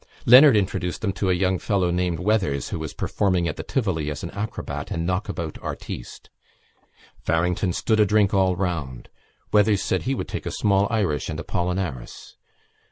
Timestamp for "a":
1.29-1.33, 7.99-8.05, 10.47-10.51